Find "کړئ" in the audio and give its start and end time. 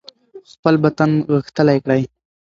1.83-2.01